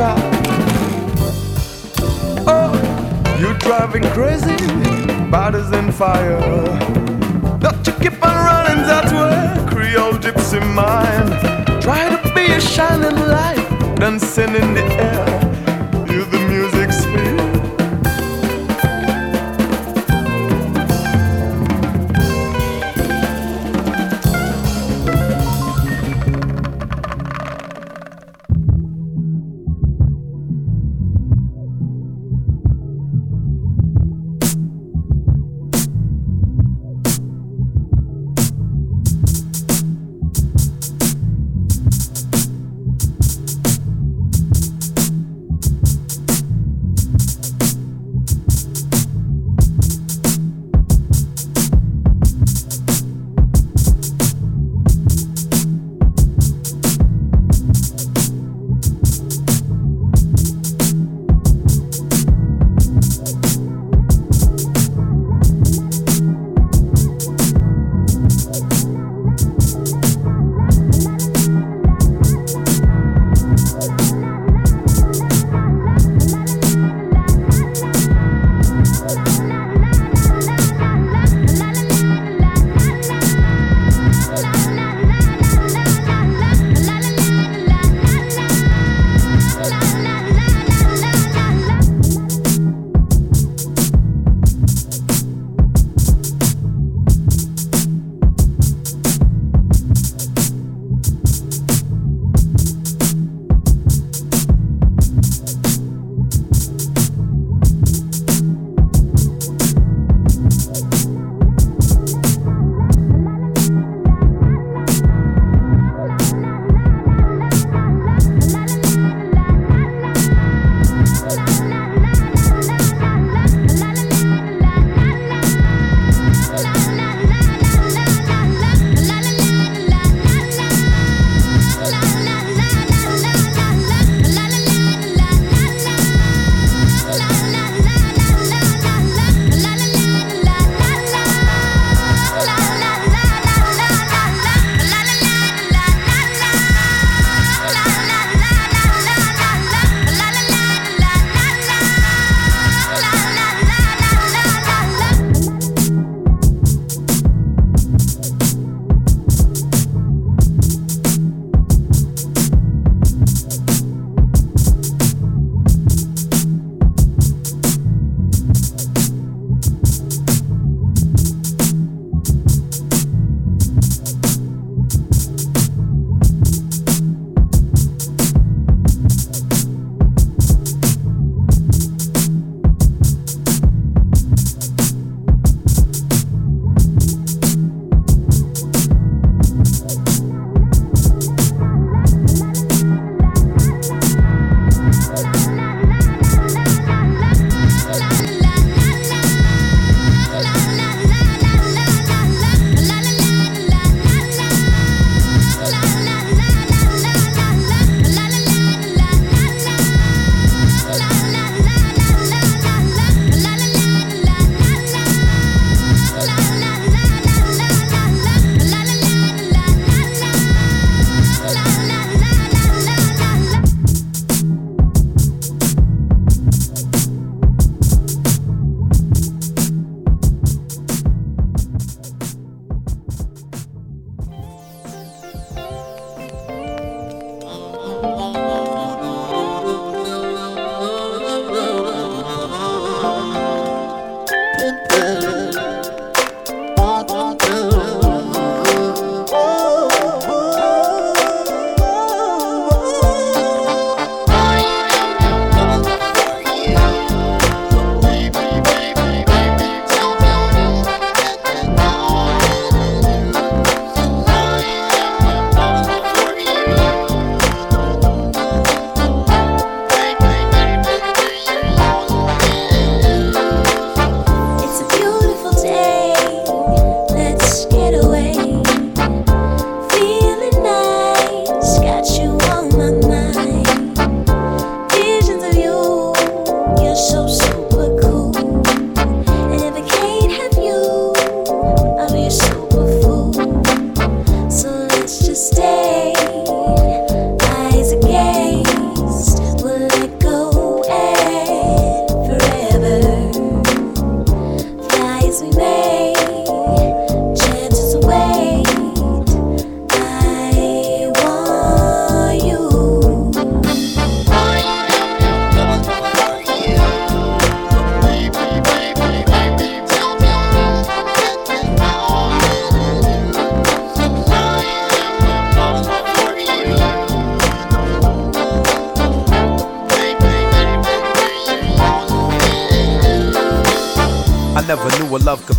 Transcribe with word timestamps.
out. 0.00 0.18
Oh, 2.48 2.72
you 3.40 3.54
driving 3.58 4.02
crazy, 4.10 4.56
bodies 5.30 5.70
in 5.72 5.92
fire. 5.92 6.35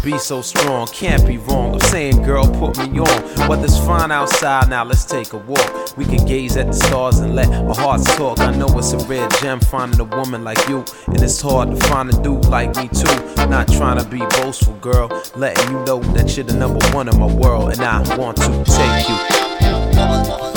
Be 0.07 0.17
so 0.17 0.41
strong. 0.41 0.87
Can't 0.87 1.25
be 1.27 1.37
wrong. 1.37 1.73
I'm 1.73 1.81
saying, 1.81 2.23
girl, 2.23 2.47
put 2.47 2.77
me 2.77 2.99
on. 2.99 3.49
Weather's 3.49 3.77
fine 3.77 4.09
outside, 4.09 4.69
now 4.69 4.85
let's 4.85 5.03
take 5.03 5.33
a 5.33 5.37
walk. 5.37 5.97
We 5.97 6.05
can 6.05 6.25
gaze 6.25 6.55
at 6.55 6.67
the 6.67 6.73
stars 6.73 7.19
and 7.19 7.35
let 7.35 7.49
our 7.49 7.75
hearts 7.75 8.15
talk. 8.15 8.39
I 8.39 8.55
know 8.55 8.67
it's 8.77 8.93
a 8.93 8.99
rare 8.99 9.27
gem 9.41 9.59
finding 9.59 9.99
a 9.99 10.05
woman 10.05 10.45
like 10.45 10.65
you, 10.69 10.85
and 11.07 11.21
it's 11.21 11.41
hard 11.41 11.71
to 11.71 11.75
find 11.87 12.09
a 12.09 12.21
dude 12.21 12.45
like 12.45 12.73
me 12.77 12.87
too. 12.87 13.47
Not 13.49 13.67
trying 13.67 14.01
to 14.01 14.07
be 14.07 14.19
boastful, 14.19 14.75
girl, 14.75 15.09
letting 15.35 15.71
you 15.71 15.83
know 15.83 15.99
that 16.13 16.37
you're 16.37 16.45
the 16.45 16.53
number 16.53 16.79
one 16.91 17.09
in 17.09 17.19
my 17.19 17.27
world, 17.27 17.73
and 17.73 17.81
I 17.81 17.99
want 18.17 18.37
to 18.37 18.63
take 18.63 19.09
you. 19.09 20.56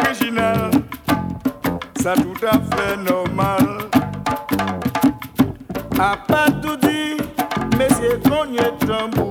original, 0.00 0.70
ça 2.00 2.14
tout 2.14 2.46
à 2.46 2.52
fait 2.52 2.96
normal. 2.96 3.78
A 5.98 6.16
pas 6.16 6.50
tout 6.62 6.76
dit, 6.76 7.16
mais 7.78 7.88
c'est 7.90 8.16
bon, 8.28 8.46
tambour. 8.86 9.30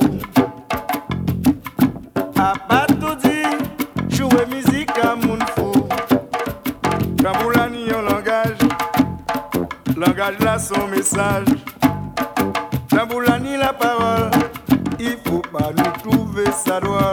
A 2.37 2.53
pas 2.67 2.85
tout 2.87 3.15
dit, 3.15 4.15
jouer 4.15 4.45
musique 4.49 4.91
à 5.03 5.15
mon 5.15 5.37
fou. 5.55 5.87
Tambour 7.17 7.51
là, 7.51 7.69
ni 7.69 7.91
un 7.91 8.01
langage, 8.01 8.57
langage 9.97 10.39
là, 10.39 10.59
son 10.59 10.87
message. 10.87 11.47
Tambour 12.89 13.21
là, 13.21 13.39
ni 13.39 13.57
la 13.57 13.73
parole, 13.73 14.31
il 14.99 15.17
faut 15.25 15.41
pas 15.41 15.71
nous 15.75 16.11
trouver 16.11 16.45
ça 16.51 16.79
doit. 16.79 17.10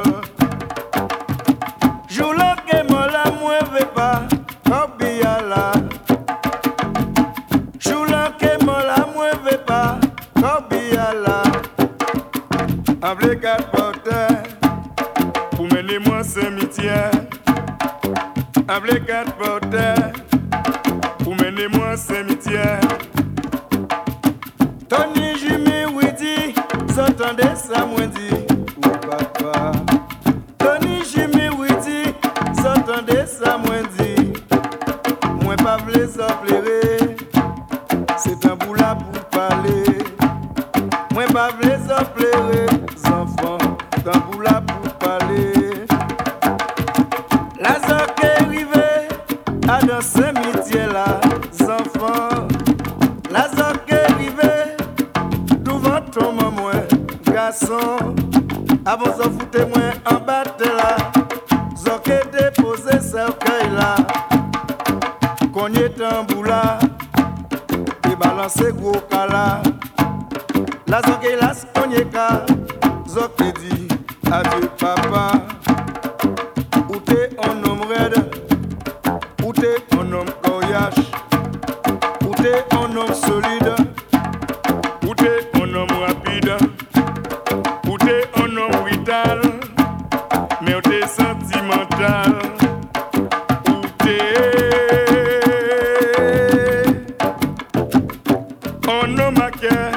no 99.06 99.30
maquia, 99.30 99.92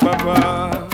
papa. 0.00 0.91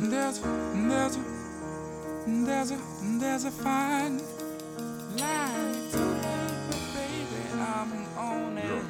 There's 0.00 0.38
a, 0.38 0.42
there's 0.88 1.16
a, 1.16 1.24
there's 2.26 2.70
a, 2.70 2.78
there's 3.18 3.44
a 3.44 3.50
fine 3.50 4.20
line 5.16 5.90
to 5.90 5.98
baby. 6.94 7.42
I'm 7.54 7.92
on 8.16 8.58
it. 8.58 8.84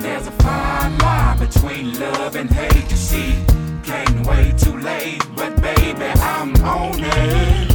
There's 0.00 0.26
a 0.26 0.30
fine 0.30 0.96
line 0.98 1.38
between 1.38 2.00
love 2.00 2.34
and 2.34 2.48
hate. 2.48 2.90
You 2.90 2.96
see, 2.96 3.36
can't 3.82 4.26
wait 4.26 4.56
too 4.56 4.78
late, 4.78 5.22
but 5.36 5.60
baby, 5.60 6.06
I'm 6.20 6.56
on 6.64 6.94
it. 6.98 7.73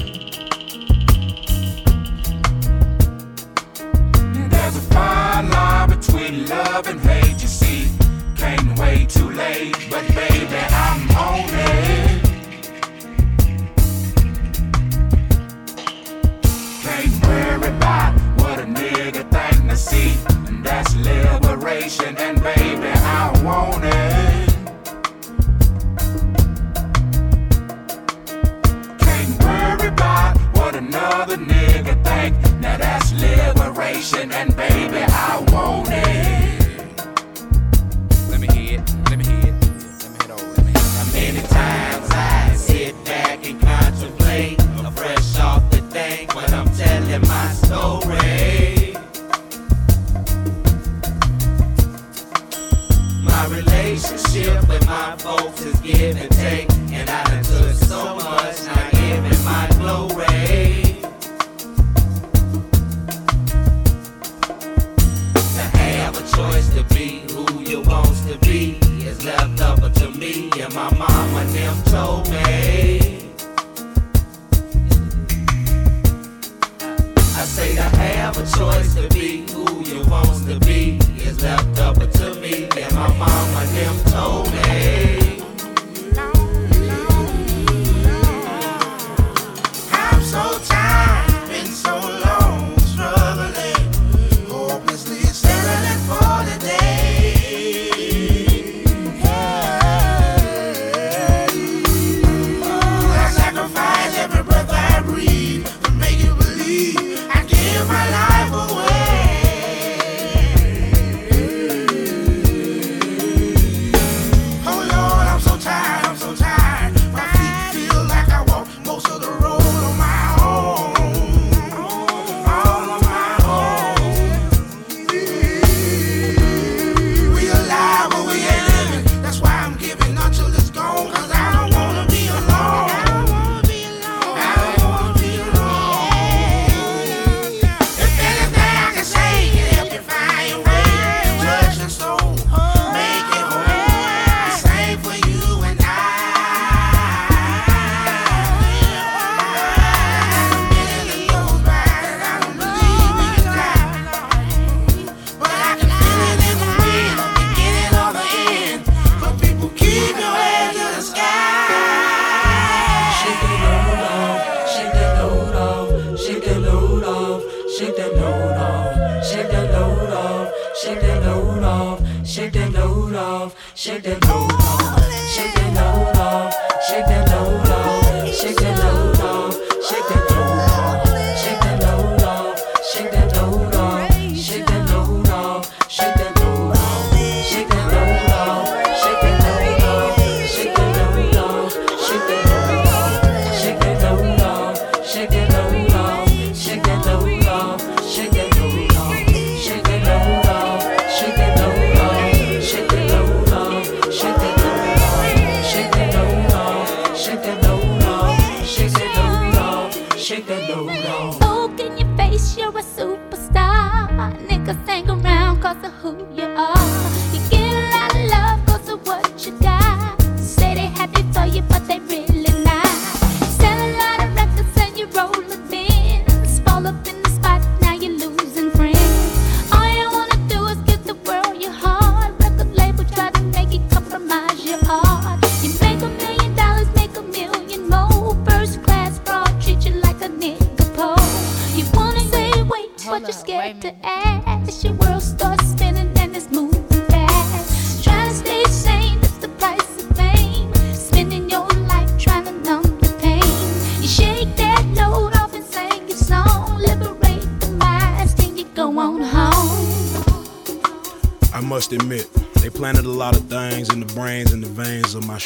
way 8.89 9.06
too 9.06 9.30
late, 9.30 9.75
but 9.91 10.06
baby, 10.15 10.56
I 10.56 10.79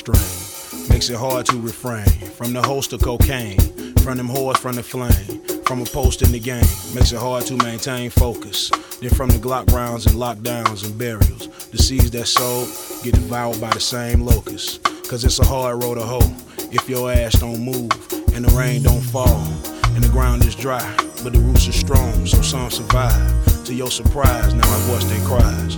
Makes 0.10 1.10
it 1.10 1.18
hard 1.18 1.46
to 1.46 1.58
refrain 1.58 2.06
from 2.36 2.52
the 2.52 2.62
host 2.62 2.92
of 2.92 3.02
cocaine, 3.02 3.58
from 4.00 4.18
them 4.18 4.28
whores 4.28 4.58
from 4.58 4.76
the 4.76 4.84
flame, 4.84 5.40
from 5.64 5.82
a 5.82 5.86
post 5.86 6.22
in 6.22 6.32
the 6.34 6.40
game. 6.40 6.66
Makes 6.94 7.14
it 7.14 7.20
hard 7.20 7.46
to 7.46 7.56
maintain 7.58 8.10
focus. 8.10 8.70
Then 9.00 9.12
from 9.12 9.30
the 9.30 9.38
Glock 9.38 9.72
rounds 9.72 10.06
and 10.06 10.16
lockdowns 10.16 10.84
and 10.84 10.98
burials, 10.98 11.48
the 11.70 11.78
seeds 11.78 12.12
that 12.12 12.26
sowed 12.26 12.68
get 13.02 13.14
devoured 13.14 13.62
by 13.62 13.70
the 13.70 13.80
same 13.80 14.26
locusts. 14.26 14.78
Cause 15.10 15.24
it's 15.24 15.40
a 15.40 15.46
hard 15.46 15.82
road 15.82 15.96
to 15.96 16.02
hoe 16.02 16.36
if 16.74 16.90
your 16.90 17.10
ass 17.10 17.40
don't 17.40 17.62
move 17.62 17.92
and 18.34 18.44
the 18.44 18.54
rain 18.58 18.84
don't 18.84 19.00
fall 19.00 19.48
and 19.96 20.04
the 20.04 20.10
ground 20.10 20.44
is 20.44 20.56
dry, 20.56 20.84
but 21.24 21.32
the 21.32 21.40
roots 21.40 21.70
are 21.70 21.72
strong, 21.72 22.26
so 22.26 22.42
some 22.42 22.70
survive. 22.70 23.64
To 23.66 23.74
your 23.74 23.90
surprise, 23.90 24.54
now 24.54 24.68
I 24.68 24.80
voice 24.90 25.06
their 25.06 25.26
cries. 25.26 25.78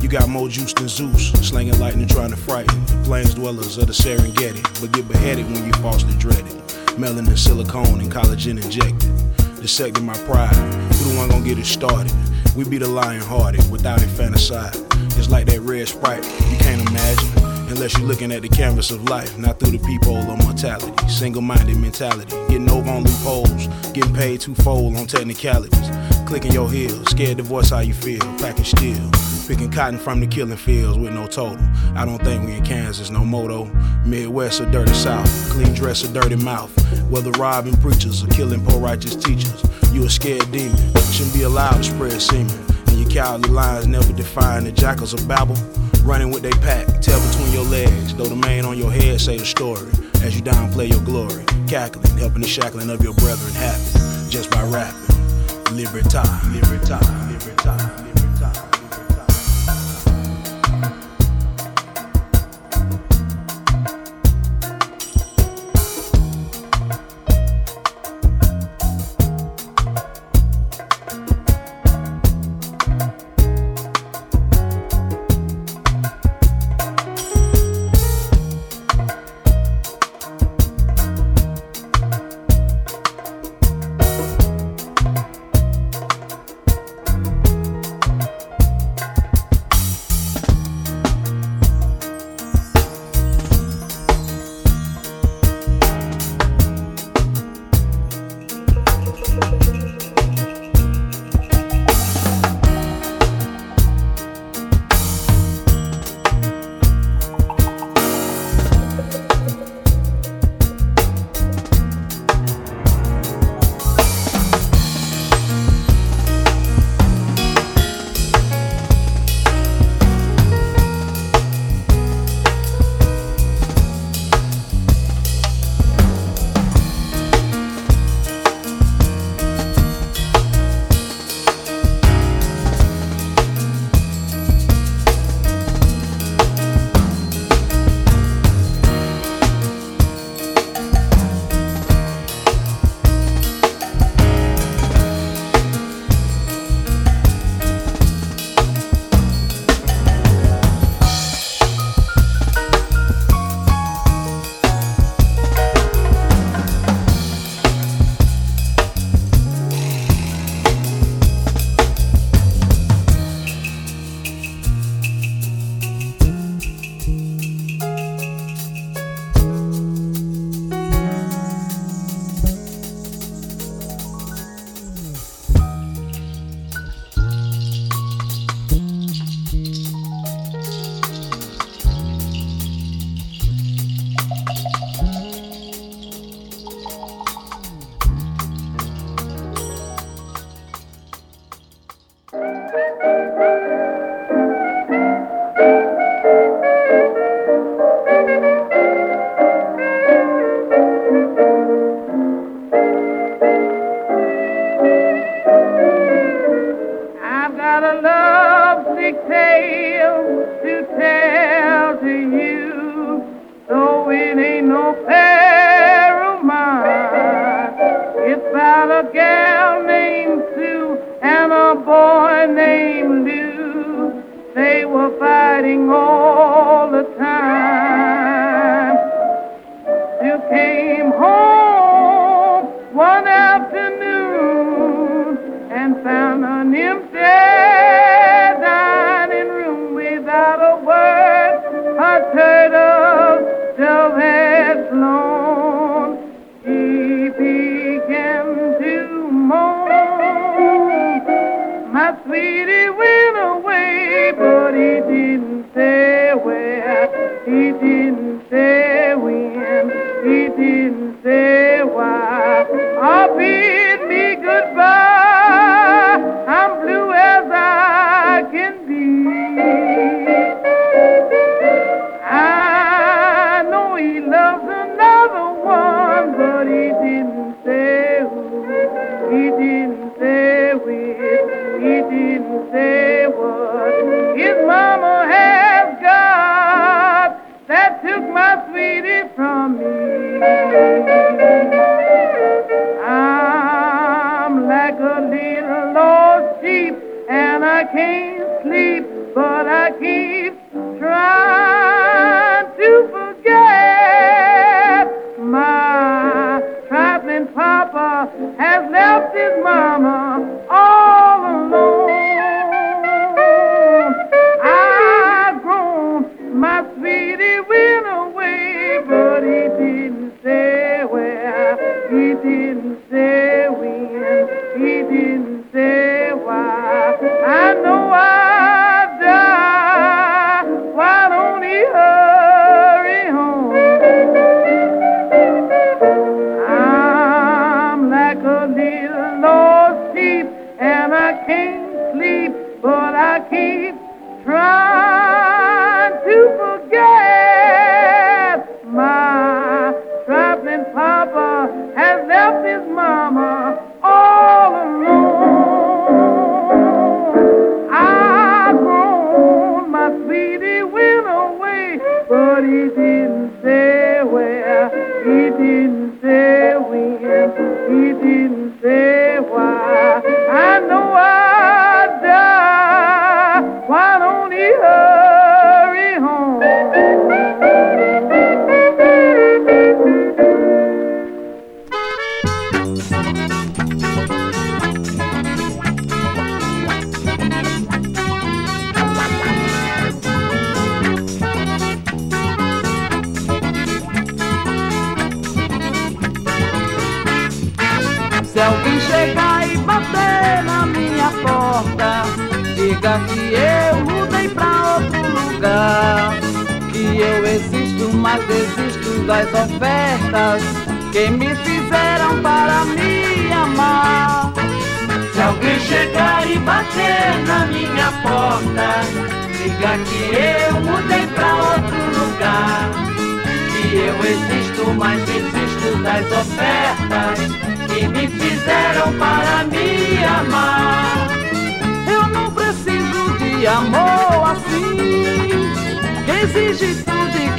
You 0.00 0.08
got 0.08 0.28
more 0.28 0.48
juice 0.48 0.72
than 0.72 0.88
Zeus, 0.88 1.32
slinging 1.46 1.78
lightning 1.78 2.08
trying 2.08 2.30
to 2.30 2.36
frighten 2.36 2.84
the 2.86 3.02
plains 3.04 3.34
dwellers 3.34 3.76
of 3.78 3.88
the 3.88 3.92
Serengeti, 3.92 4.62
but 4.80 4.92
get 4.92 5.08
beheaded 5.08 5.44
when 5.46 5.66
you 5.66 5.72
falsely 5.74 6.14
dread 6.18 6.38
it. 6.38 6.56
Melanin, 6.96 7.36
silicone, 7.36 8.00
and 8.00 8.10
collagen 8.10 8.62
injected. 8.62 9.12
Dissecting 9.60 10.06
my 10.06 10.16
pride, 10.18 10.54
who 10.54 11.10
the 11.10 11.16
one 11.18 11.28
gonna 11.28 11.44
get 11.44 11.58
it 11.58 11.66
started? 11.66 12.12
We 12.56 12.64
be 12.64 12.78
the 12.78 12.88
lion 12.88 13.20
hearted 13.20 13.68
without 13.70 14.00
infanticide. 14.00 14.74
It's 15.18 15.28
like 15.28 15.46
that 15.46 15.60
red 15.60 15.88
sprite, 15.88 16.24
you 16.24 16.56
can't 16.58 16.88
imagine. 16.88 17.44
Unless 17.68 17.98
you're 17.98 18.06
looking 18.06 18.32
at 18.32 18.42
the 18.42 18.48
canvas 18.48 18.90
of 18.90 19.04
life, 19.10 19.36
not 19.36 19.58
through 19.58 19.72
the 19.72 19.78
peephole 19.78 20.30
of 20.30 20.42
mortality. 20.42 21.08
Single 21.08 21.42
minded 21.42 21.76
mentality, 21.76 22.34
getting 22.48 22.70
over 22.70 22.88
on 22.88 23.02
loopholes, 23.02 23.66
getting 23.92 24.14
paid 24.14 24.40
twofold 24.40 24.96
on 24.96 25.06
technicalities. 25.06 25.90
Clicking 26.26 26.52
your 26.52 26.70
heels, 26.70 27.10
scared 27.10 27.36
to 27.38 27.42
voice 27.42 27.70
how 27.70 27.80
you 27.80 27.94
feel, 27.94 28.20
packing 28.38 28.64
steel. 28.64 29.10
Picking 29.48 29.70
cotton 29.70 29.98
from 29.98 30.20
the 30.20 30.26
killing 30.26 30.58
fields 30.58 30.98
with 30.98 31.14
no 31.14 31.26
total. 31.26 31.64
I 31.94 32.04
don't 32.04 32.22
think 32.22 32.44
we 32.44 32.56
in 32.56 32.64
Kansas, 32.66 33.08
no 33.08 33.24
moto. 33.24 33.64
Midwest 34.04 34.60
or 34.60 34.70
dirty 34.70 34.92
South, 34.92 35.26
clean 35.50 35.72
dress 35.72 36.04
or 36.04 36.12
dirty 36.12 36.36
mouth. 36.36 36.70
Whether 37.08 37.30
robbing 37.30 37.78
preachers 37.78 38.22
or 38.22 38.26
killing 38.26 38.62
poor 38.62 38.78
righteous 38.78 39.16
teachers, 39.16 39.64
you 39.90 40.04
a 40.04 40.10
scared 40.10 40.52
demon. 40.52 40.76
Shouldn't 41.12 41.32
be 41.32 41.44
allowed 41.44 41.78
to 41.78 41.84
spread 41.84 42.20
semen. 42.20 42.62
And 42.88 43.00
your 43.00 43.08
cowardly 43.08 43.48
lines 43.48 43.86
never 43.86 44.12
define 44.12 44.64
the 44.64 44.72
jackals 44.72 45.14
of 45.14 45.26
Babel. 45.26 45.56
Running 46.04 46.28
with 46.30 46.42
they 46.42 46.50
pack, 46.50 46.84
tail 47.00 47.18
between 47.30 47.50
your 47.50 47.64
legs. 47.64 48.14
Though 48.14 48.26
the 48.26 48.36
mane 48.36 48.66
on 48.66 48.76
your 48.76 48.92
head 48.92 49.18
say 49.18 49.38
the 49.38 49.46
story. 49.46 49.88
As 50.22 50.36
you 50.36 50.42
downplay 50.42 50.90
your 50.90 51.00
glory, 51.00 51.46
cackling, 51.66 52.18
helping 52.18 52.42
the 52.42 52.48
shackling 52.48 52.90
of 52.90 53.02
your 53.02 53.14
brethren 53.14 53.54
happen. 53.54 54.28
Just 54.28 54.50
by 54.50 54.62
rapping. 54.64 55.74
Libertad, 55.74 56.28
libertad, 56.52 57.00
libertad, 57.30 58.10
libertad. 58.10 58.17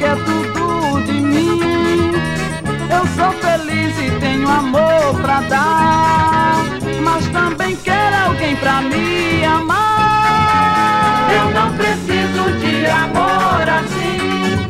e 0.00 0.02
quer 0.02 0.16
tudo 0.24 1.02
de 1.04 1.12
mim. 1.12 2.12
Eu 2.90 3.06
sou 3.14 3.32
feliz 3.32 3.98
e 3.98 4.10
tenho 4.18 4.48
amor 4.48 5.20
pra 5.20 5.40
dar, 5.42 6.64
mas 7.04 7.26
também 7.28 7.76
quero 7.76 8.16
alguém 8.26 8.56
pra 8.56 8.80
me 8.80 9.44
amar. 9.44 11.28
Eu 11.32 11.50
não 11.50 11.72
preciso 11.76 12.50
de 12.60 12.86
amor 12.86 13.68
assim, 13.68 14.66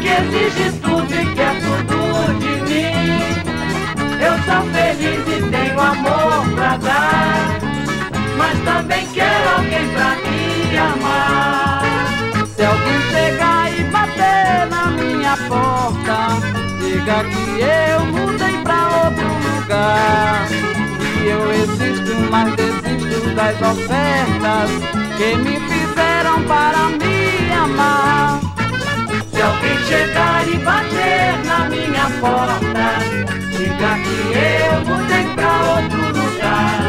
que 0.00 0.08
exige 0.08 0.72
tudo 0.80 1.14
e 1.14 1.34
quer 1.34 1.60
tudo 1.60 2.38
de 2.40 2.54
mim. 2.68 2.98
Eu 4.20 4.34
sou 4.44 4.62
feliz 4.72 5.20
e 5.26 5.50
tenho 5.50 5.80
amor 5.80 6.48
pra 6.54 6.76
dar, 6.78 7.60
mas 8.36 8.58
também 8.64 9.06
quero 9.14 9.56
alguém 9.56 9.88
pra 9.90 10.16
me 10.16 10.78
amar. 10.78 11.67
Diga 16.80 17.24
que 17.24 17.60
eu 17.60 18.06
mudei 18.06 18.56
pra 18.62 19.04
outro 19.04 19.28
lugar. 19.56 20.46
Que 21.12 21.26
eu 21.26 21.52
existo, 21.52 22.14
mas 22.30 22.54
desisto 22.56 23.34
das 23.34 23.56
ofertas 23.62 24.70
que 25.16 25.36
me 25.36 25.60
fizeram 25.60 26.42
para 26.44 26.88
me 26.88 27.52
amar. 27.52 28.40
Se 29.32 29.42
alguém 29.42 29.78
chegar 29.86 30.48
e 30.48 30.58
bater 30.58 31.38
na 31.44 31.68
minha 31.68 32.10
porta, 32.20 32.88
diga 33.56 33.92
que 34.04 34.18
eu 34.36 34.84
mudei 34.86 35.34
pra 35.34 35.52
outro 35.76 36.02
lugar. 36.18 36.80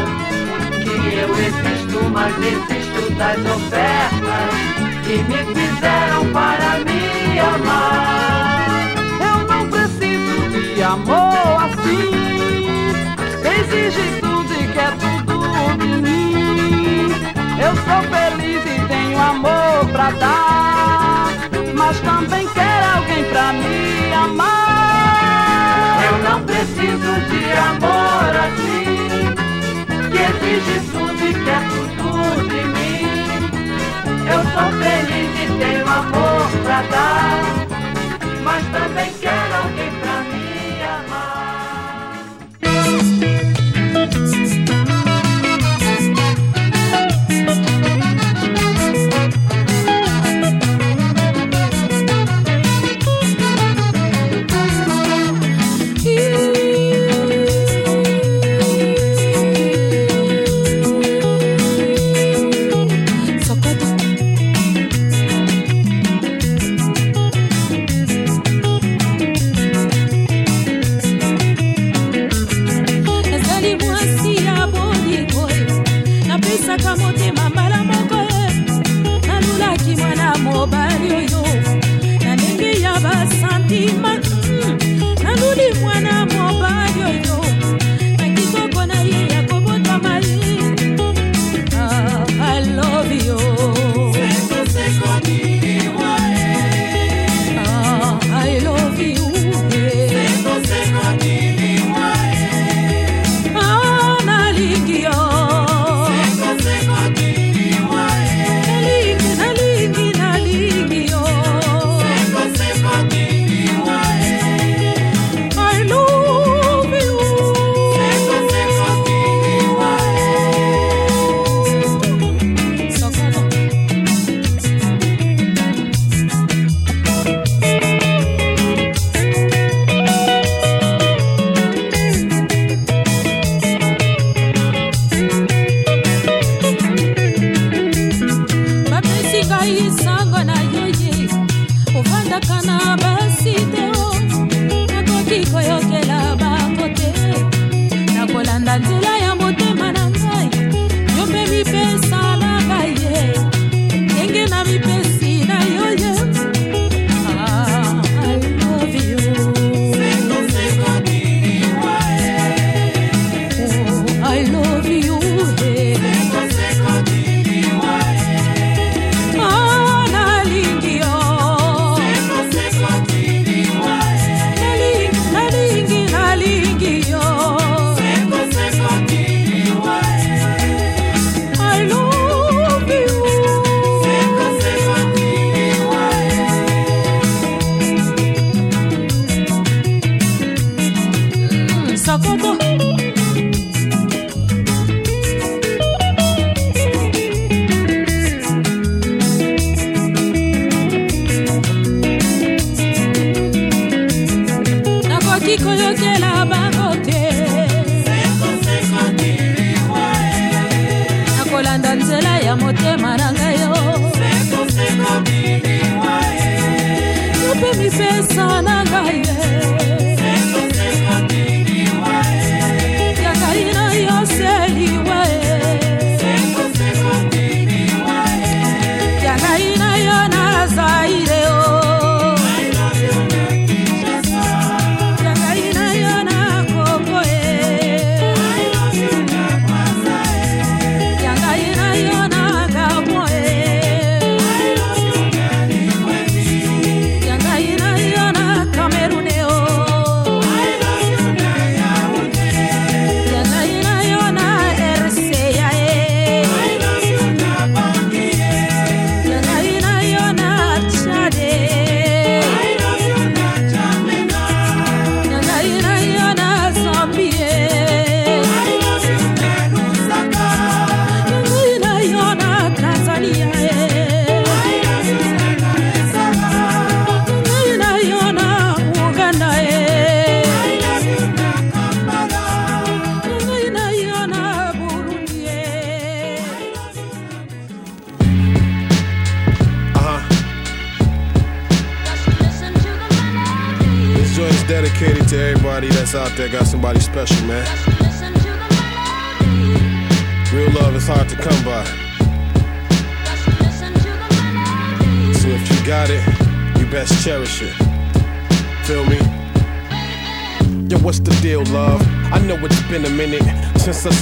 Que 0.82 1.16
eu 1.16 1.30
existo, 1.38 1.98
mas 2.10 2.34
desisto 2.36 3.14
das 3.14 3.38
ofertas 3.38 4.89
que 5.10 5.16
me 5.24 5.38
fizeram 5.38 6.30
para 6.32 6.78
me 6.84 7.40
amar. 7.40 8.94
Eu 9.18 9.38
não 9.48 9.68
preciso 9.68 10.74
de 10.74 10.82
amor 10.84 11.64
assim, 11.64 13.00
exige 13.58 14.20
tudo 14.20 14.52
e 14.54 14.68
quer 14.72 14.92
tudo 14.98 15.34
de 15.78 15.92
mim. 16.00 17.08
Eu 17.58 17.74
sou 17.74 18.00
feliz 18.08 18.62
e 18.64 18.86
tenho 18.86 19.18
amor 19.20 19.84
pra 19.90 20.10
dar, 20.12 21.32
mas 21.74 21.98
também 22.00 22.46
quero 22.54 22.96
alguém 22.96 23.24
pra 23.24 23.52
me 23.52 24.12
amar. 24.12 26.04
Eu 26.04 26.18
não 26.30 26.40
preciso 26.44 27.20
de 27.30 27.52
amor 27.68 28.30
assim, 28.46 29.34
que 30.08 30.18
exige 30.30 30.76
tudo 30.92 31.20
e 31.26 31.34
quer 31.44 31.62
tudo 31.98 32.48
de 32.48 32.64
mim. 32.68 32.79
Eu 34.32 34.42
sou 34.42 34.70
feliz 34.78 35.30
e 35.40 35.46
tenho 35.58 35.88
amor 35.88 36.50
pra 36.64 36.82
dar, 36.82 37.42
mas 38.44 38.64
também 38.66 39.09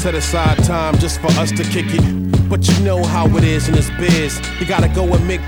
set 0.08 0.14
aside 0.14 0.64
time 0.64 0.96
just 0.98 1.20
for 1.20 1.26
us 1.38 1.50
to 1.50 1.62
kick 1.64 1.84
it. 1.88 2.48
But 2.48 2.66
you 2.66 2.82
know 2.82 3.04
how 3.04 3.26
it 3.36 3.44
is 3.44 3.68
in 3.68 3.74
this 3.74 3.90
biz. 3.98 4.40
You 4.58 4.64
gotta 4.64 4.88
go 4.88 5.04
and 5.12 5.26
make 5.28 5.42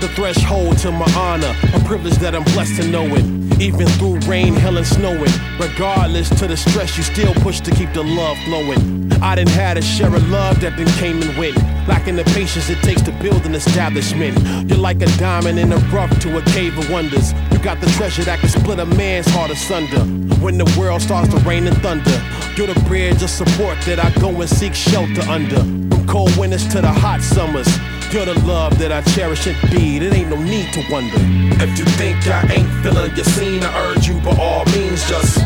The 0.00 0.08
threshold 0.08 0.78
to 0.78 0.92
my 0.92 1.10
honor, 1.16 1.54
a 1.74 1.80
privilege 1.84 2.16
that 2.16 2.34
I'm 2.34 2.44
blessed 2.44 2.82
to 2.82 2.88
know 2.88 3.06
it. 3.06 3.24
Even 3.60 3.86
through 3.98 4.18
rain, 4.28 4.54
hell, 4.54 4.76
and 4.76 4.86
snowing. 4.86 5.32
Regardless 5.58 6.28
to 6.38 6.46
the 6.46 6.56
stress, 6.56 6.96
you 6.96 7.02
still 7.02 7.32
push 7.34 7.60
to 7.60 7.70
keep 7.70 7.92
the 7.94 8.02
love 8.02 8.36
flowing. 8.44 9.10
I 9.22 9.34
didn't 9.34 9.50
had 9.50 9.78
a 9.78 9.82
share 9.82 10.14
of 10.14 10.28
love 10.28 10.60
that 10.60 10.76
then 10.76 10.86
came 10.98 11.22
and 11.22 11.36
went. 11.38 11.56
Lacking 11.88 12.16
the 12.16 12.24
patience 12.24 12.68
it 12.68 12.78
takes 12.82 13.00
to 13.02 13.12
build 13.12 13.46
an 13.46 13.54
establishment. 13.54 14.36
You're 14.68 14.78
like 14.78 15.00
a 15.00 15.06
diamond 15.16 15.58
in 15.58 15.70
the 15.70 15.78
rough 15.92 16.18
to 16.20 16.36
a 16.36 16.42
cave 16.42 16.76
of 16.76 16.90
wonders. 16.90 17.32
You 17.50 17.58
got 17.58 17.80
the 17.80 17.86
treasure 17.92 18.24
that 18.24 18.40
can 18.40 18.50
split 18.50 18.78
a 18.78 18.86
man's 18.86 19.26
heart 19.28 19.50
asunder. 19.50 20.00
When 20.42 20.58
the 20.58 20.76
world 20.78 21.00
starts 21.00 21.32
to 21.32 21.40
rain 21.40 21.66
and 21.66 21.76
thunder, 21.78 22.22
you're 22.56 22.66
the 22.66 22.80
bridge 22.80 23.22
of 23.22 23.30
support 23.30 23.80
that 23.86 23.98
I 23.98 24.10
go 24.20 24.28
and 24.28 24.48
seek 24.48 24.74
shelter 24.74 25.22
under. 25.22 25.60
From 25.60 26.06
cold 26.06 26.36
winters 26.36 26.66
to 26.68 26.82
the 26.82 26.92
hot 26.92 27.22
summers. 27.22 27.68
You're 28.12 28.24
the 28.24 28.38
love 28.46 28.78
that 28.78 28.92
I 28.92 29.02
cherish 29.14 29.46
and 29.46 29.56
feed. 29.68 30.02
It 30.02 30.14
ain't 30.14 30.30
no 30.30 30.36
need 30.36 30.72
to 30.74 30.82
wonder. 30.90 31.18
If 31.62 31.76
you 31.76 31.84
think 31.98 32.16
I 32.28 32.42
ain't 32.52 32.70
feeling 32.82 33.14
your 33.16 33.24
scene, 33.24 33.62
I 33.62 33.90
urge 33.90 34.06
you 34.06 34.14
by 34.20 34.36
all 34.38 34.64
means 34.66 35.06
just. 35.08 35.38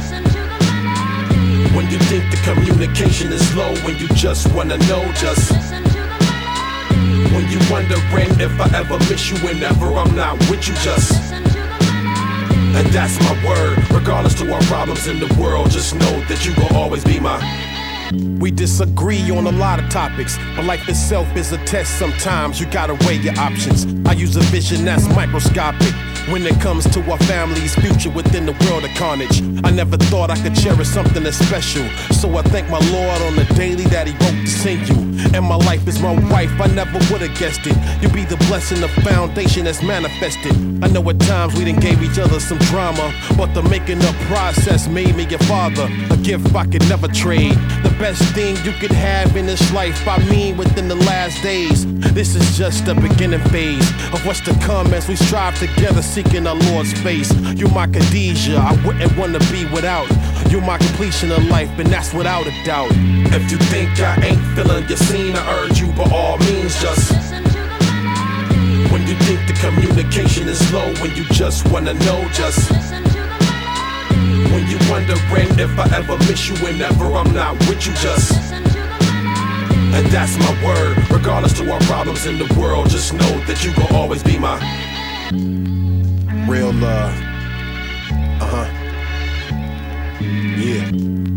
When 1.74 1.88
you 1.90 1.98
think 2.11 2.30
the 2.30 2.38
communication 2.44 3.32
is 3.32 3.42
low, 3.56 3.74
when 3.82 3.96
you 3.96 4.08
just 4.08 4.52
wanna 4.52 4.76
know, 4.88 5.02
just. 5.14 5.52
When 7.32 7.48
you 7.48 7.58
wondering 7.70 8.30
if 8.38 8.52
I 8.61 8.68
ever 8.78 8.98
miss 9.08 9.30
you 9.30 9.38
whenever 9.38 9.86
I'm 9.94 10.14
not 10.14 10.38
with 10.50 10.68
you, 10.68 10.74
just. 10.84 11.32
And 11.32 12.86
that's 12.88 13.18
my 13.20 13.34
word. 13.44 13.78
Regardless 13.90 14.34
to 14.34 14.52
our 14.52 14.62
problems 14.62 15.06
in 15.06 15.18
the 15.18 15.34
world, 15.40 15.70
just 15.70 15.94
know 15.94 16.20
that 16.28 16.44
you 16.44 16.52
will 16.54 16.76
always 16.76 17.04
be 17.04 17.18
my. 17.18 17.69
We 18.12 18.50
disagree 18.50 19.30
on 19.30 19.46
a 19.46 19.52
lot 19.52 19.82
of 19.82 19.88
topics, 19.88 20.36
but 20.56 20.64
life 20.64 20.88
itself 20.88 21.36
is 21.36 21.52
a 21.52 21.58
test 21.64 21.98
sometimes. 21.98 22.58
You 22.58 22.66
gotta 22.66 22.94
weigh 23.06 23.16
your 23.16 23.38
options. 23.38 23.86
I 24.06 24.12
use 24.12 24.36
a 24.36 24.40
vision 24.40 24.84
that's 24.84 25.06
microscopic 25.14 25.94
when 26.31 26.47
it 26.47 26.61
comes 26.61 26.89
to 26.91 27.01
our 27.11 27.18
family's 27.18 27.74
future 27.74 28.11
within 28.11 28.47
the 28.47 28.53
world 28.64 28.85
of 28.85 28.91
carnage. 28.95 29.43
I 29.64 29.70
never 29.70 29.97
thought 29.97 30.31
I 30.31 30.41
could 30.41 30.55
cherish 30.55 30.89
something 30.89 31.24
as 31.26 31.37
special, 31.37 31.87
so 32.14 32.37
I 32.37 32.43
thank 32.43 32.68
my 32.70 32.78
Lord 32.93 33.22
on 33.22 33.37
the 33.37 33.45
daily 33.55 33.85
that 33.87 34.07
He 34.07 34.12
wrote 34.12 34.47
to 34.47 34.47
send 34.47 34.89
you. 34.89 35.11
And 35.35 35.45
my 35.45 35.57
life 35.57 35.87
is 35.87 36.01
my 36.01 36.14
wife, 36.31 36.53
I 36.61 36.66
never 36.68 36.99
would've 37.11 37.37
guessed 37.39 37.66
it. 37.66 37.76
You 38.03 38.09
be 38.09 38.24
the 38.24 38.37
blessing, 38.49 38.81
the 38.81 38.89
foundation 39.03 39.64
that's 39.64 39.83
manifested. 39.83 40.53
I 40.83 40.89
know 40.89 41.09
at 41.11 41.18
times 41.20 41.55
we 41.55 41.64
done 41.64 41.81
gave 41.81 42.03
each 42.03 42.18
other 42.18 42.41
some 42.41 42.59
drama, 42.70 43.12
but 43.37 43.53
the 43.53 43.62
making 43.62 44.03
up 44.03 44.14
process 44.31 44.89
made 44.89 45.14
me 45.16 45.26
your 45.26 45.41
father. 45.41 45.89
A 46.11 46.16
gift 46.16 46.55
I 46.55 46.66
could 46.66 46.89
never 46.89 47.09
trade. 47.09 47.55
The 47.83 47.95
best 47.99 48.22
thing 48.35 48.57
you 48.64 48.72
could 48.72 48.93
have 48.93 49.37
in 49.37 49.47
this 49.47 49.72
life, 49.72 50.07
I 50.07 50.18
mean 50.31 50.57
within 50.57 50.89
the 50.89 50.95
last 50.95 51.43
days. 51.43 51.87
This 52.12 52.35
is 52.35 52.57
just 52.57 52.87
the 52.87 52.95
beginning 52.95 53.41
phase 53.51 53.89
of 54.12 54.24
what's 54.26 54.41
to 54.41 54.55
come 54.61 54.93
as 54.95 55.09
we 55.09 55.16
strive 55.16 55.59
together, 55.59 56.03
seeking 56.22 56.44
the 56.44 56.54
Lord's 56.70 56.92
face. 57.00 57.32
You're 57.56 57.70
my 57.70 57.86
Khadijah, 57.86 58.56
I 58.56 58.72
wouldn't 58.84 59.16
wanna 59.16 59.38
be 59.50 59.64
without. 59.72 60.08
You're 60.50 60.60
my 60.60 60.76
completion 60.76 61.30
of 61.32 61.42
life, 61.46 61.70
and 61.78 61.88
that's 61.88 62.12
without 62.12 62.46
a 62.46 62.52
doubt. 62.64 62.90
If 63.32 63.50
you 63.50 63.58
think 63.72 63.88
I 64.00 64.16
ain't 64.26 64.42
feeling 64.54 64.86
your 64.88 64.98
scene, 64.98 65.34
I 65.34 65.42
urge 65.60 65.80
you 65.80 65.88
by 65.92 66.10
all 66.12 66.36
means 66.38 66.78
just. 66.80 67.12
When 68.92 69.06
you 69.06 69.14
think 69.26 69.40
the 69.46 69.56
communication 69.60 70.48
is 70.48 70.60
low, 70.72 70.92
when 71.00 71.14
you 71.16 71.24
just 71.32 71.66
wanna 71.70 71.94
know, 71.94 72.28
just. 72.32 72.70
When 74.52 74.64
you 74.68 74.78
wondering 74.90 75.48
if 75.58 75.72
I 75.78 75.86
ever 75.96 76.18
miss 76.28 76.48
you 76.48 76.56
whenever 76.56 77.04
I'm 77.14 77.32
not 77.32 77.58
with 77.60 77.86
you, 77.86 77.94
just. 77.94 78.32
And 79.96 80.06
that's 80.08 80.36
my 80.38 80.52
word. 80.64 80.98
Regardless 81.10 81.54
to 81.58 81.72
our 81.72 81.80
problems 81.80 82.26
in 82.26 82.38
the 82.38 82.48
world, 82.60 82.90
just 82.90 83.12
know 83.12 83.32
that 83.46 83.64
you 83.64 83.72
gon' 83.74 83.94
always 83.94 84.22
be 84.22 84.38
my 84.38 84.58
real 86.51 86.72
love. 86.72 87.14
Uh 88.40 88.46
huh. 88.51 88.68
Yeah. 90.59 91.30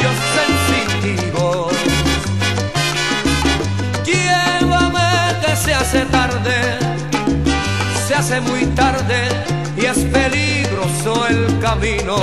labios 0.00 0.16
sensitivos. 0.36 1.72
Llévame 4.04 5.34
que 5.44 5.56
se 5.56 5.74
hace 5.74 6.04
tarde, 6.06 6.78
se 8.06 8.14
hace 8.14 8.40
muy 8.40 8.66
tarde 8.66 9.28
y 9.76 9.86
es 9.86 9.98
peligroso 9.98 11.26
el 11.26 11.58
camino. 11.60 12.16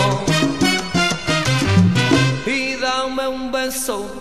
Y 2.45 2.75
dame 2.75 3.28
un 3.28 3.51
beso 3.51 4.15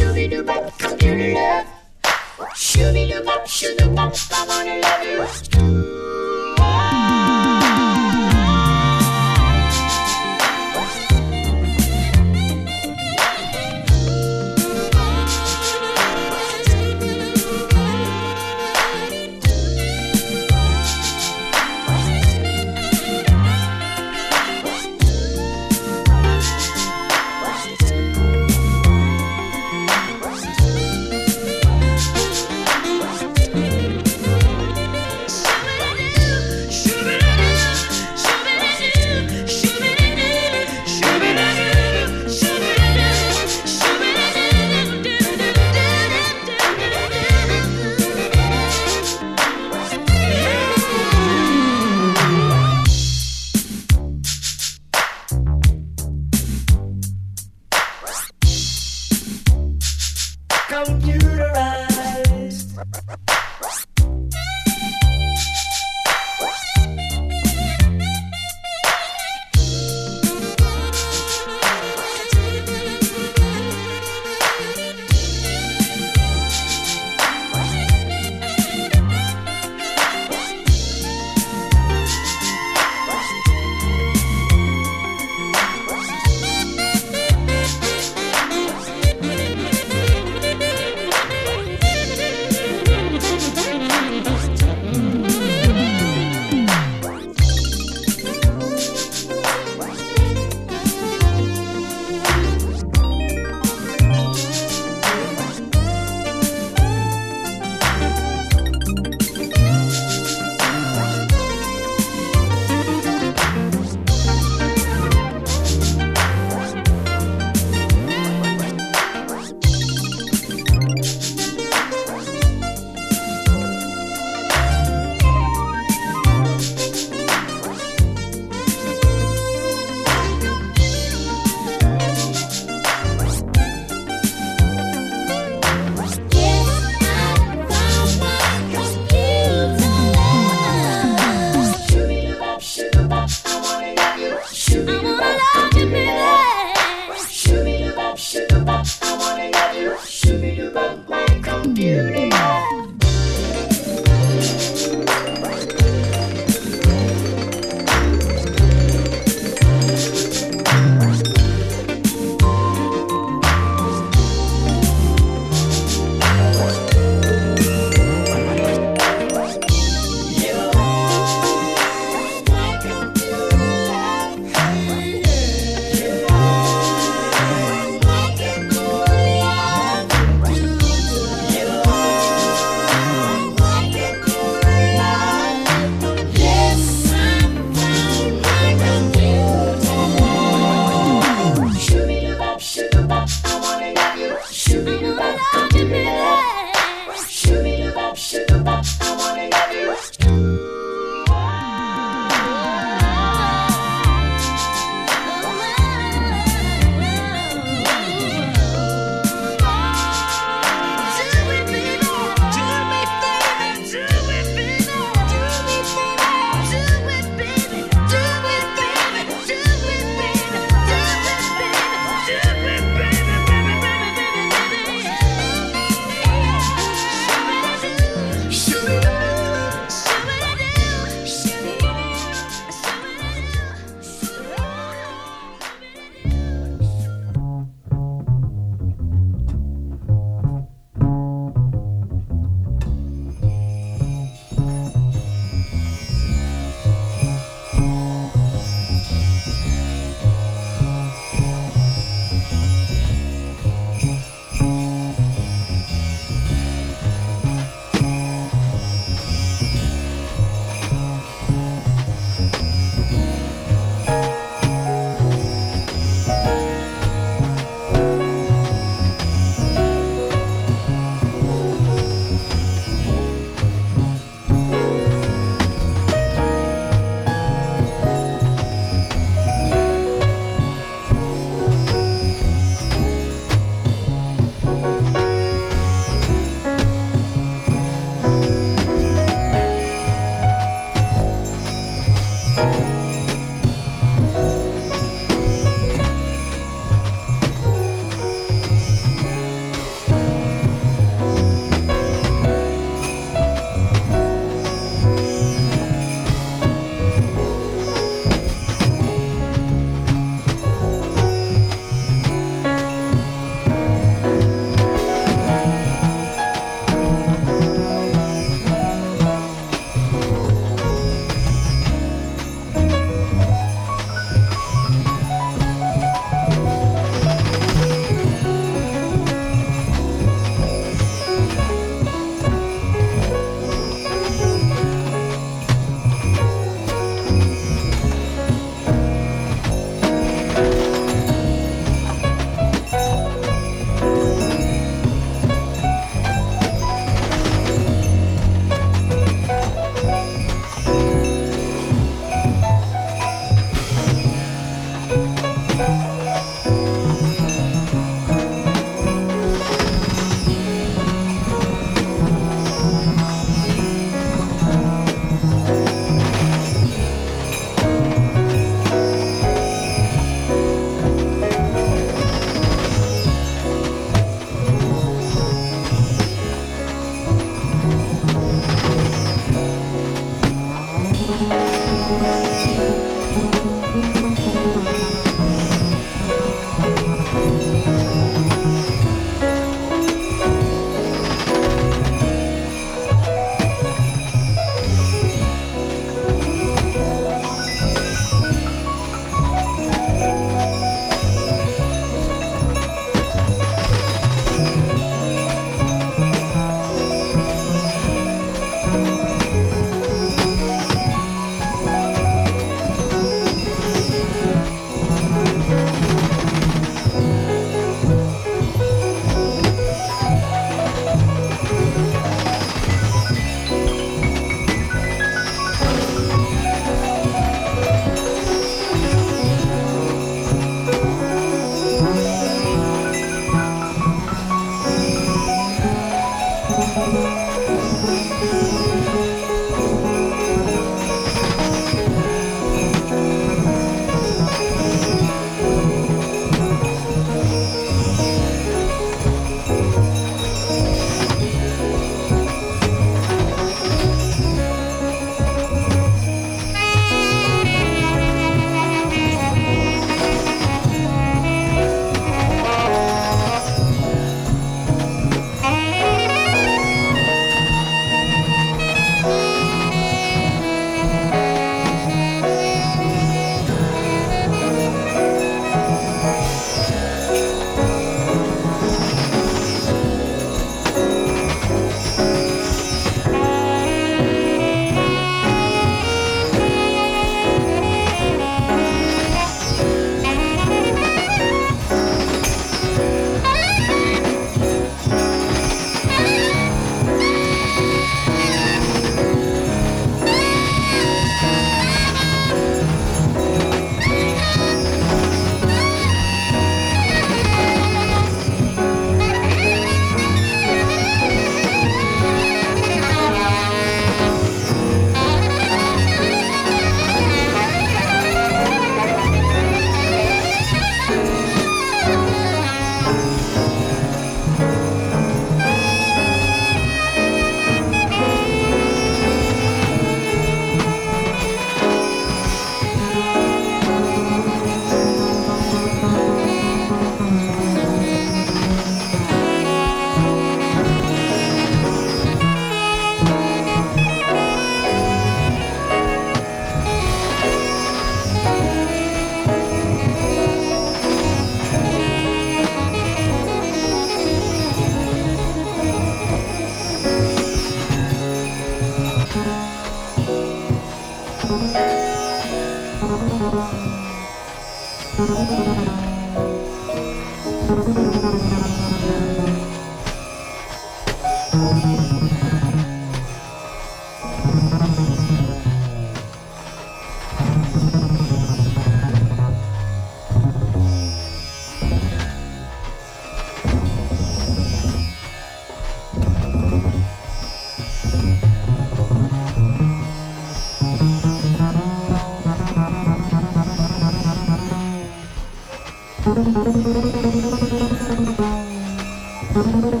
Thank 599.53 599.95
you. 599.95 600.00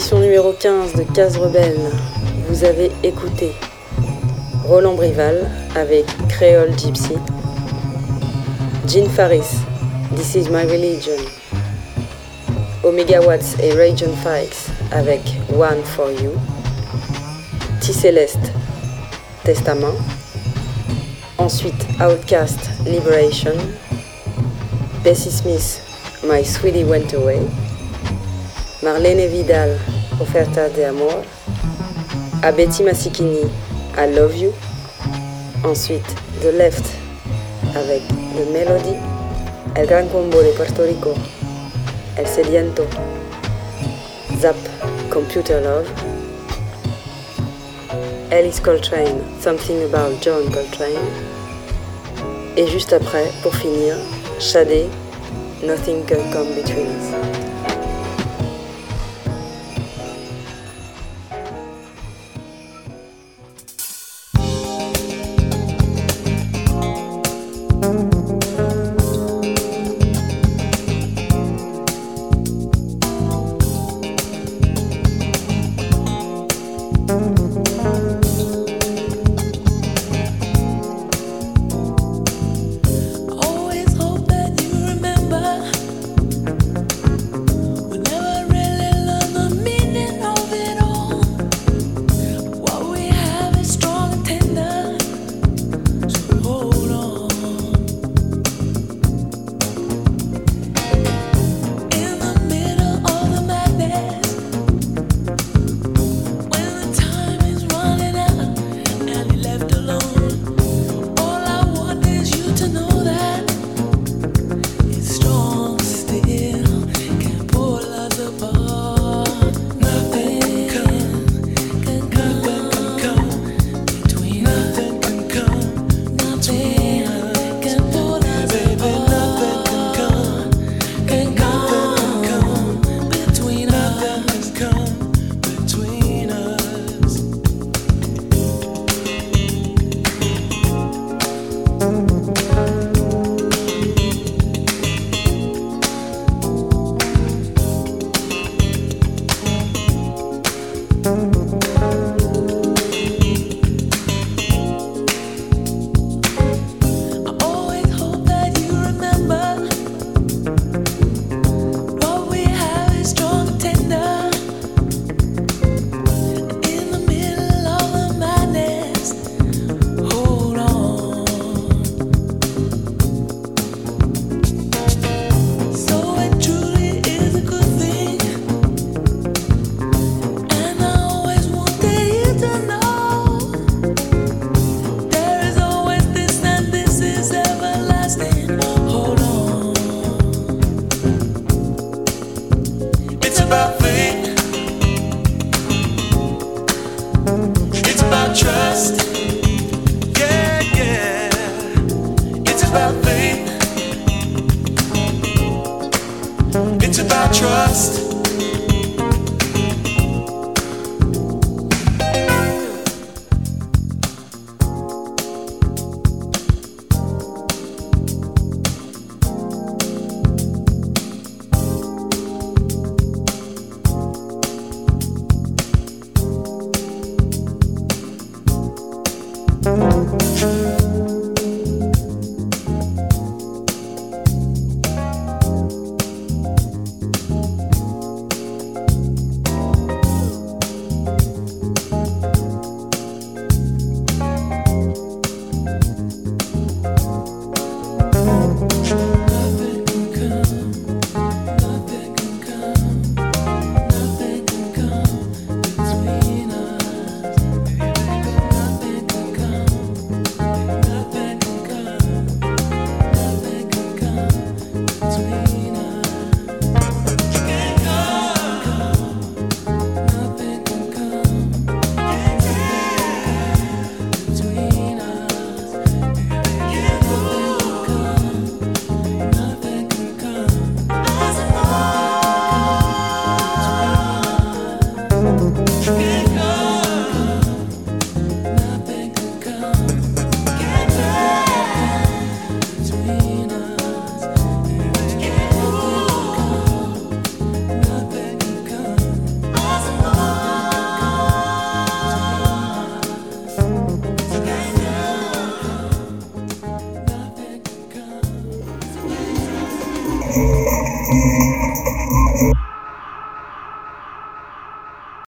Pour 0.00 0.06
cette 0.06 0.14
émission 0.14 0.30
numéro 0.30 0.52
15 0.54 0.94
de 0.94 1.02
Case 1.12 1.36
Rebelle, 1.36 1.78
vous 2.48 2.64
avez 2.64 2.90
écouté 3.02 3.52
Roland 4.64 4.94
Brival 4.94 5.46
avec 5.76 6.06
Creole 6.26 6.72
Gypsy, 6.78 7.16
Jean 8.88 9.06
Faris, 9.10 9.58
This 10.16 10.36
Is 10.36 10.48
My 10.48 10.62
Religion, 10.62 11.22
Omega 12.82 13.20
Watts 13.20 13.56
et 13.62 13.72
John 13.94 14.14
Fikes 14.16 14.72
avec 14.90 15.20
One 15.52 15.84
For 15.84 16.10
You, 16.10 16.32
T 17.82 17.92
Céleste, 17.92 18.52
Testament, 19.44 19.96
ensuite 21.36 21.86
Outcast 22.00 22.70
Liberation, 22.86 23.54
Bessie 25.04 25.30
Smith, 25.30 25.82
My 26.24 26.42
Sweetie 26.42 26.84
Went 26.84 27.12
Away, 27.12 27.40
Marlene 28.82 29.26
Vidal, 29.26 29.76
Oferta 30.22 30.70
de 30.70 30.84
Amor, 30.84 31.22
à 32.42 32.50
Betty 32.50 32.82
I 32.82 34.14
Love 34.16 34.34
You, 34.38 34.52
ensuite 35.64 36.06
The 36.40 36.50
Left 36.56 36.86
avec 37.76 38.00
The 38.08 38.50
Melody, 38.50 38.96
El 39.76 39.86
Gran 39.86 40.08
Combo 40.08 40.42
de 40.42 40.52
Puerto 40.52 40.82
Rico, 40.84 41.14
El 42.16 42.26
Sediento, 42.26 42.86
Zap, 44.40 44.56
Computer 45.10 45.60
Love, 45.60 45.86
Alice 48.32 48.62
Coltrane, 48.62 49.20
Something 49.42 49.82
About 49.92 50.22
John 50.22 50.50
Coltrane, 50.50 51.06
et 52.56 52.66
juste 52.66 52.94
après, 52.94 53.30
pour 53.42 53.54
finir, 53.54 53.94
Shadé, 54.38 54.88
Nothing 55.62 56.02
Can 56.06 56.32
Come 56.32 56.54
Between 56.54 56.86
Us. 56.86 57.29